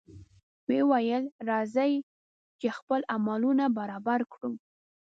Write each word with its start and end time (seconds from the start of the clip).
ویل 0.69 0.87
یې 1.09 1.17
راځئ! 1.49 1.93
چې 2.59 2.67
خپل 2.77 2.99
عملونه 3.15 3.65
برابر 3.77 4.19
کړو. 4.33 4.51